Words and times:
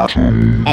On 0.00 0.64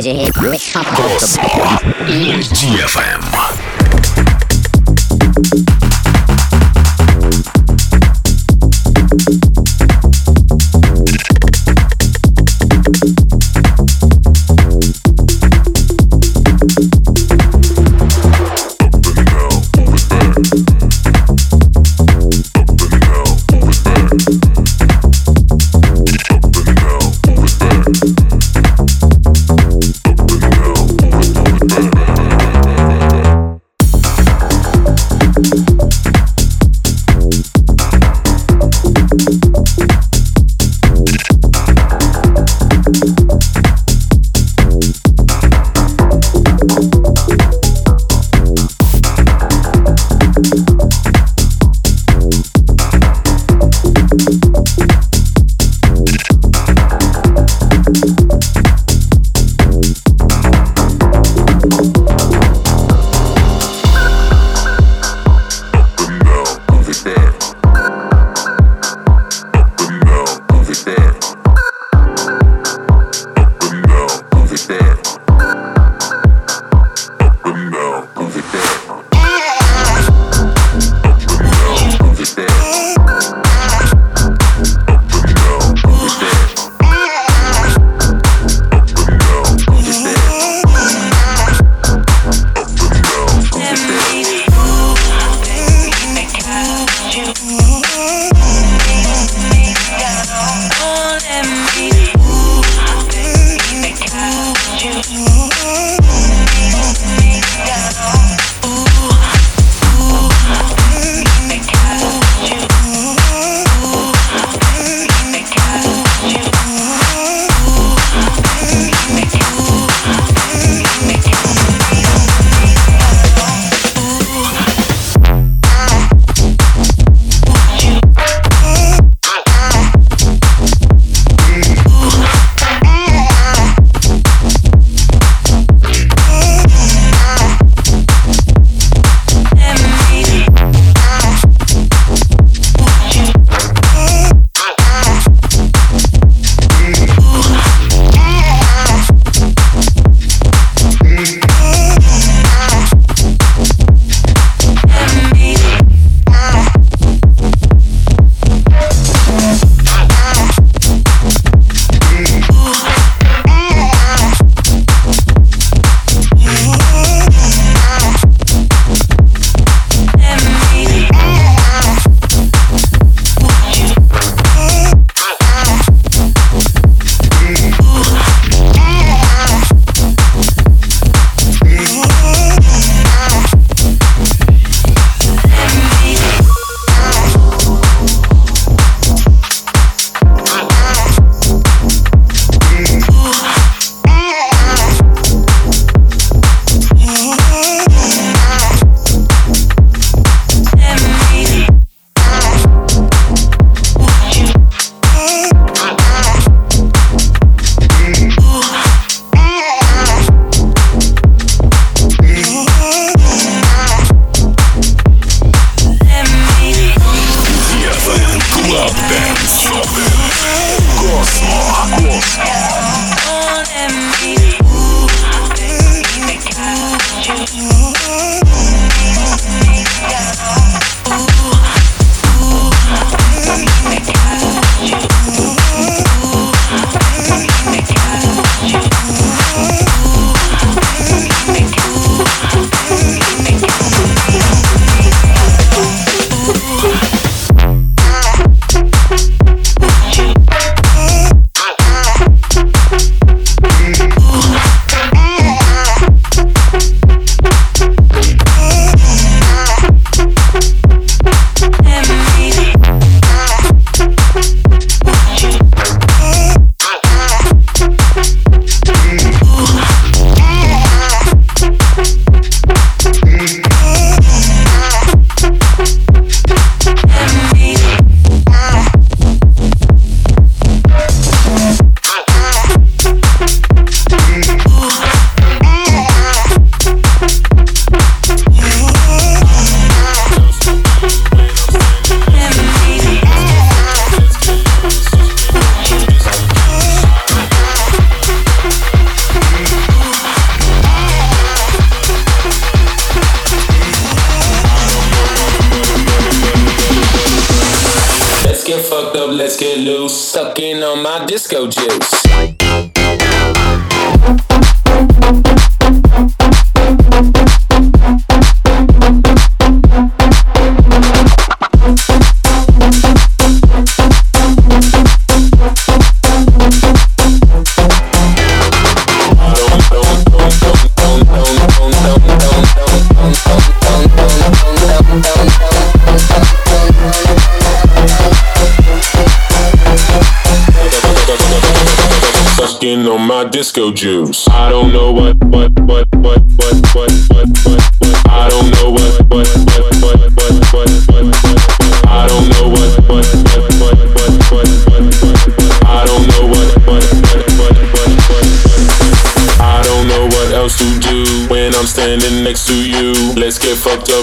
juice. 343.98 344.48
I 344.48 344.70
don't 344.70 344.94
know 344.94 345.12
what 345.12 345.37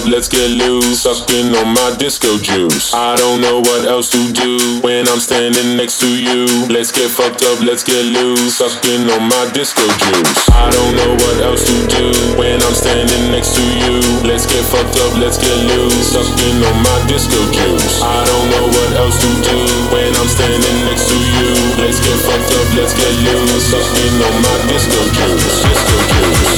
up, 0.05 0.11
let's 0.11 0.27
get 0.27 0.49
loose. 0.51 1.01
Sucking 1.01 1.55
on 1.55 1.73
my 1.73 1.95
disco 1.97 2.37
juice. 2.37 2.93
I 2.93 3.15
don't 3.15 3.41
know 3.41 3.59
what 3.59 3.85
else 3.85 4.09
to 4.11 4.21
do 4.33 4.57
when 4.81 5.07
I'm 5.07 5.19
standing 5.19 5.77
next 5.77 5.99
to 6.01 6.09
you. 6.09 6.45
Let's 6.69 6.91
get 6.91 7.09
fucked 7.09 7.43
up, 7.43 7.61
let's 7.61 7.83
get 7.83 8.05
loose. 8.05 8.57
Sucking 8.57 9.09
on 9.09 9.29
my 9.29 9.45
disco 9.53 9.81
juice. 9.81 10.49
I 10.49 10.69
don't 10.69 10.95
know 10.95 11.13
what 11.13 11.37
else 11.41 11.65
to 11.65 11.77
do 11.87 12.05
when 12.37 12.61
I'm 12.61 12.73
standing 12.73 13.31
next 13.31 13.55
to 13.55 13.63
you. 13.65 14.01
Let's 14.25 14.45
get 14.45 14.63
fucked 14.65 14.97
up, 15.05 15.17
let's 15.17 15.37
get 15.37 15.57
loose. 15.73 16.13
Sucking 16.13 16.57
on 16.63 16.77
my 16.83 16.97
disco 17.07 17.39
juice. 17.51 18.01
I 18.01 18.25
don't 18.25 18.47
know 18.53 18.65
what 18.69 18.89
else 19.01 19.17
to 19.21 19.31
do 19.41 19.59
when 19.93 20.11
I'm 20.15 20.29
standing 20.29 20.77
next 20.85 21.09
to 21.09 21.17
you. 21.17 21.49
Let's 21.81 21.99
get 21.99 22.17
fucked 22.25 22.51
up, 22.53 22.67
let's 22.77 22.93
get 22.93 23.13
loose. 23.25 23.63
Sucking 23.69 24.15
on 24.21 24.35
my 24.41 24.55
disco 24.69 25.01
juice. 25.13 25.63
Disco 25.65 25.97
juice. 26.13 26.54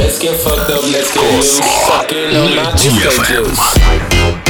Let's 0.00 0.18
get 0.18 0.40
fucked 0.40 0.70
up, 0.70 0.82
let's 0.84 1.12
get 1.12 1.34
loose. 1.34 1.60
fucking 1.86 2.36
on 2.36 2.56
my 2.56 2.72
juice. 2.76 4.41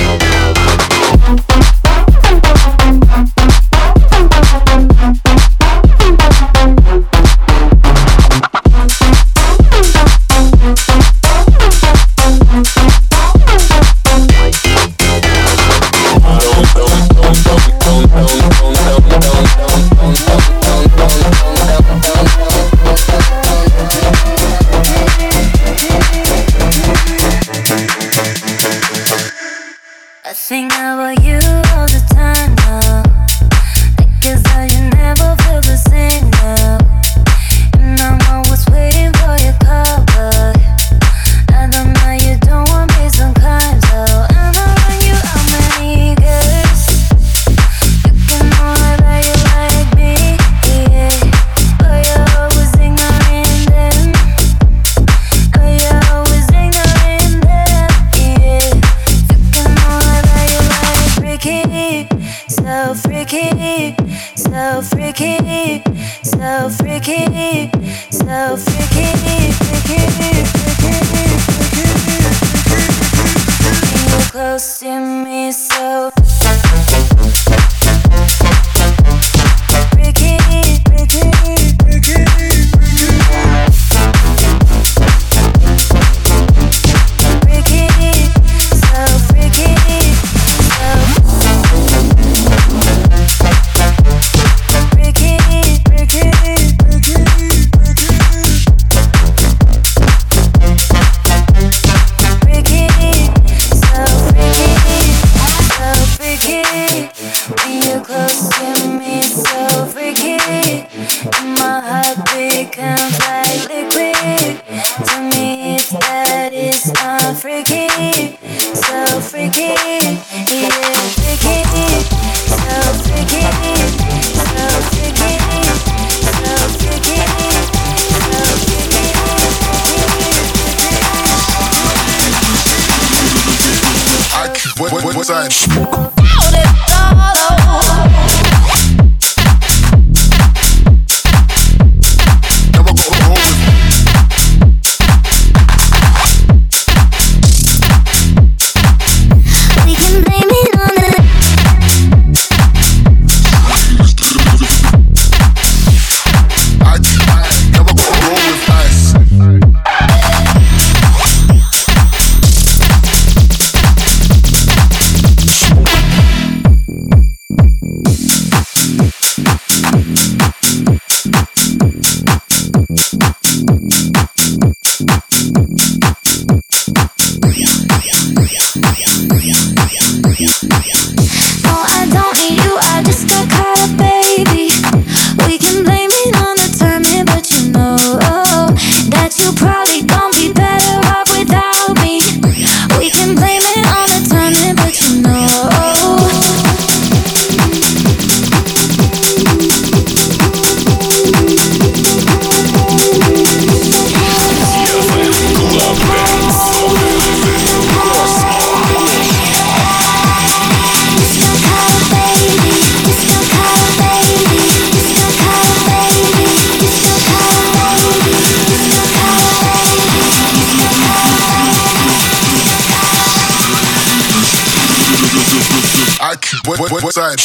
What, 226.66 226.78
what, 226.80 227.02
what 227.02 227.14
side? 227.14 227.40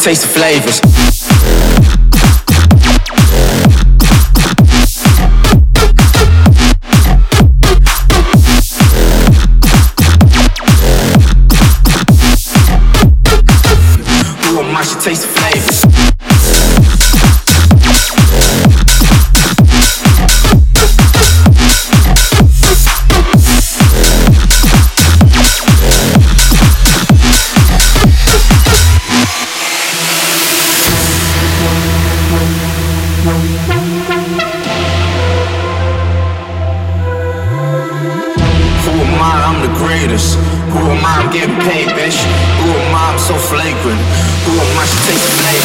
taste 0.00 0.22
the 0.22 0.28
flavors. 0.28 0.89
Who 33.60 33.66
am 38.90 39.20
I? 39.20 39.22
I'm 39.46 39.60
the 39.60 39.68
greatest. 39.78 40.36
Who 40.72 40.78
am 40.78 41.04
I? 41.04 41.06
I'm 41.20 41.28
getting 41.32 41.58
paid, 41.68 41.88
bitch. 41.88 42.18
Who 42.62 42.68
am 42.70 42.94
I? 42.94 42.96
I'm 43.12 43.18
so 43.18 43.34
flagrant. 43.34 44.00
Who 44.46 44.52
am 44.52 44.78
I? 44.78 44.86
to 44.86 44.96
taste 45.06 45.26
the 45.28 45.34
blame. 45.42 45.64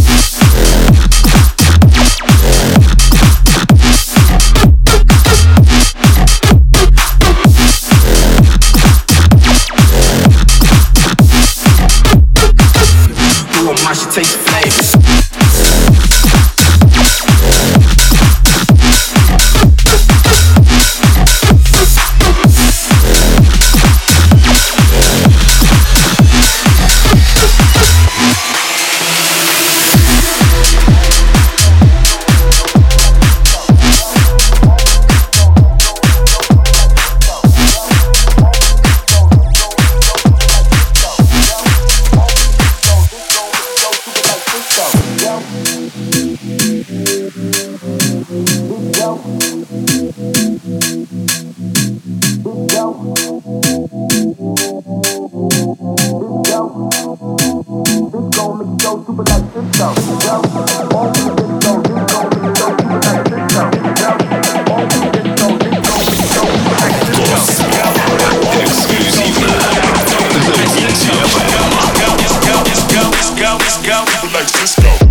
Let's 73.61 73.77
go. 73.85 74.03
Let's 74.33 74.75
go. 74.79 75.10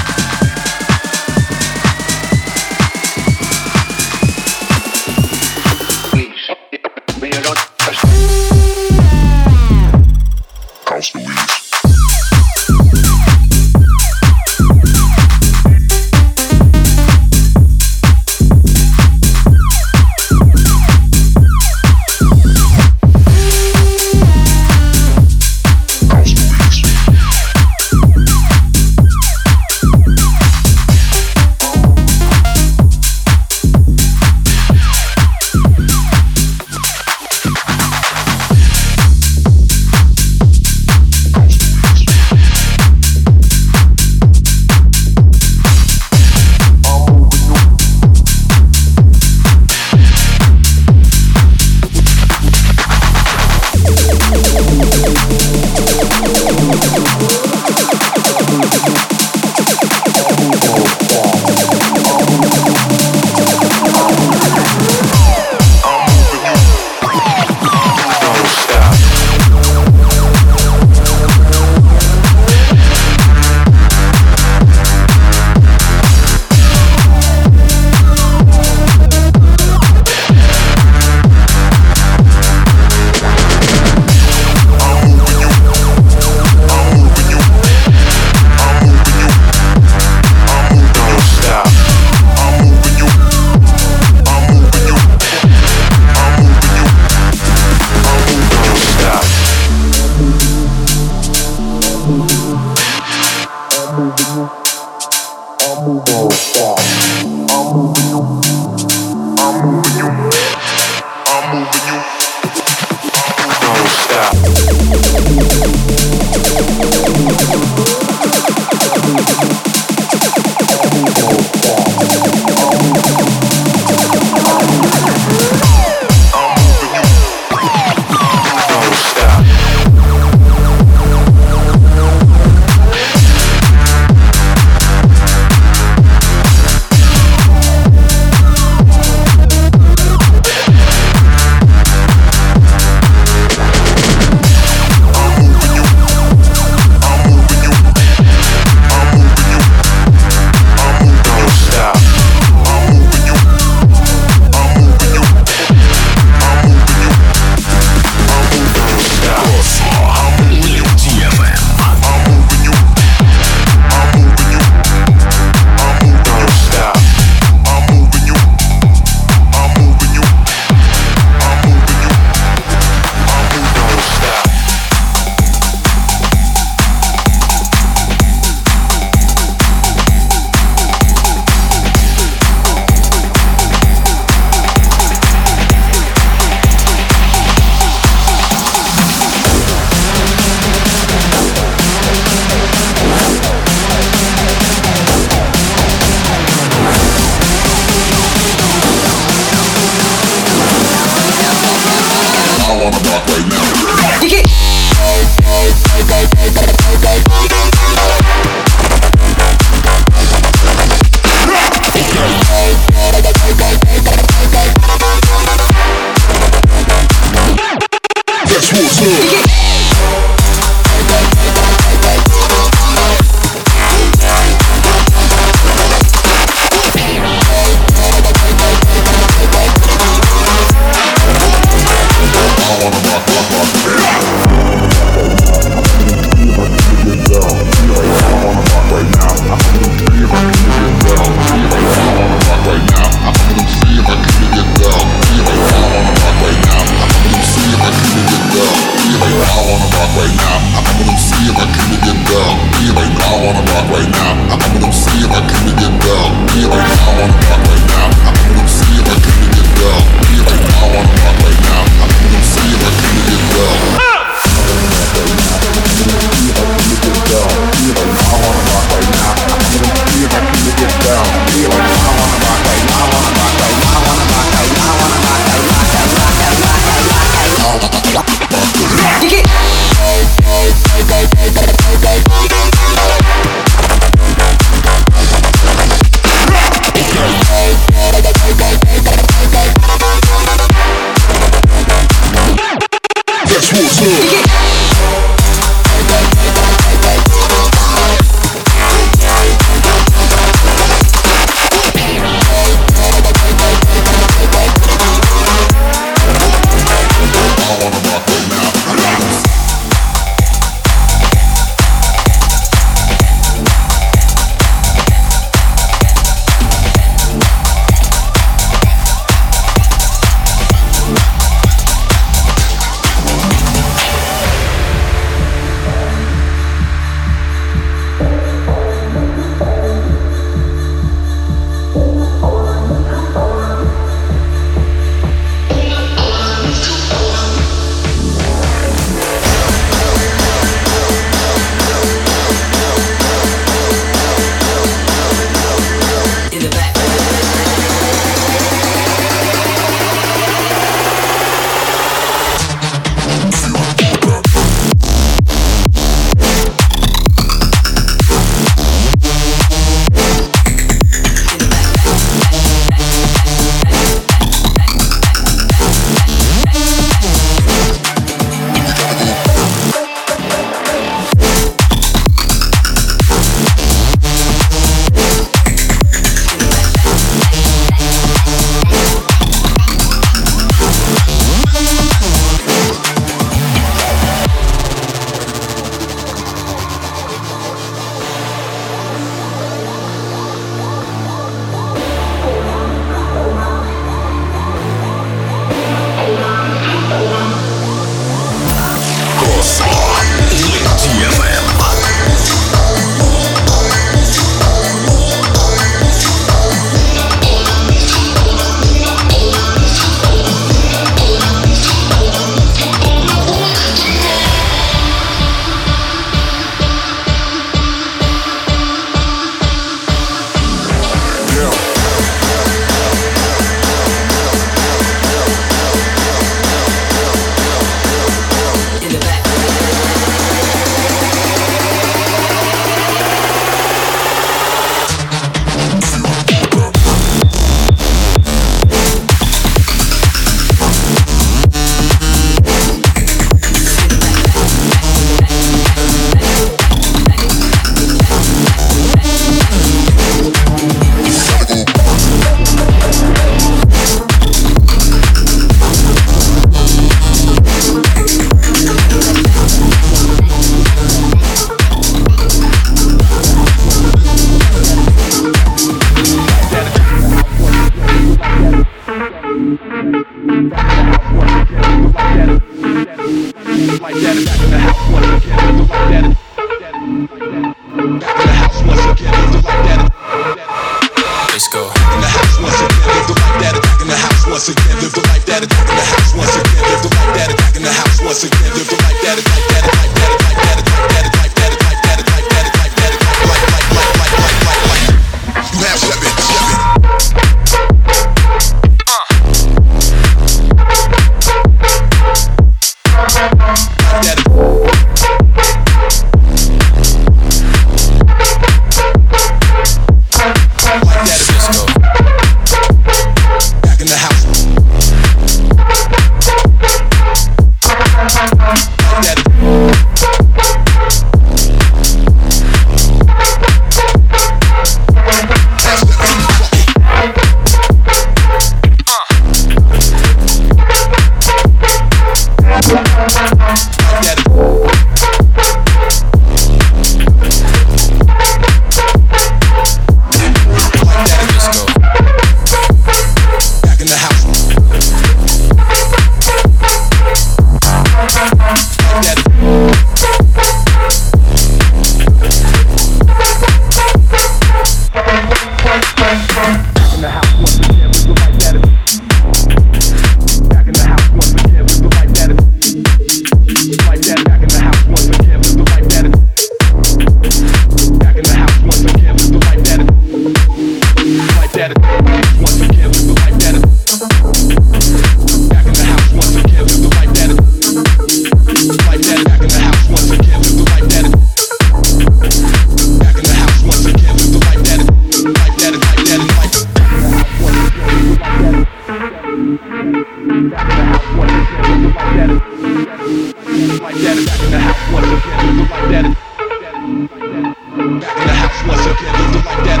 in 598.24 598.46
the 598.46 598.54
house 598.54 598.80
once 598.88 599.04
again, 599.04 599.34
look 599.52 599.64
like 599.64 599.84
that. 599.84 600.00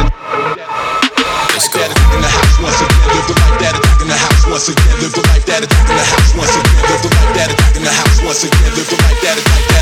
Let's. 1.54 1.68
In 1.74 2.20
the 2.22 2.28
house 2.28 2.56
once 2.62 2.80
again, 2.80 3.08
live 3.10 3.26
the 3.26 3.34
life 3.34 3.58
that 3.60 3.74
in 4.00 4.08
the 4.08 4.14
house 4.14 4.46
once 4.46 4.68
again, 4.68 4.94
live 5.02 5.12
the 5.12 5.22
life 5.28 5.44
that 5.46 5.62
in 5.62 5.68
the 5.68 6.04
house 6.06 6.32
once 6.34 6.54
again, 6.54 6.82
live 6.86 7.02
the 7.02 7.10
life 7.14 7.32
that 7.34 7.50
in 7.76 7.82
the 7.82 7.90
house 7.90 8.18
once 8.22 8.44
again, 8.44 8.70
live 8.74 8.88
the 8.88 8.96
life 9.02 9.20
that 9.22 9.38
attack 9.38 9.64
that 9.68 9.73